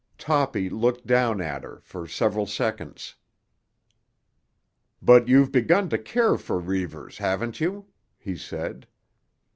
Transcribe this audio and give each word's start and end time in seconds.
Toppy 0.17 0.67
looked 0.67 1.05
down 1.05 1.41
at 1.41 1.63
her 1.63 1.79
for 1.83 2.07
several 2.07 2.47
seconds. 2.47 3.13
"But 4.99 5.27
you've 5.27 5.51
begun 5.51 5.89
to 5.89 5.99
care 5.99 6.39
for 6.39 6.57
Reivers, 6.57 7.19
haven't 7.19 7.61
you?" 7.61 7.85
he 8.17 8.35
said. 8.35 8.87